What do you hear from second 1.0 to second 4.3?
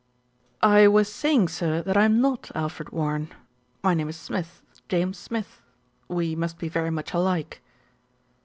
saying, sir, that I am not Alfred Warren. My name is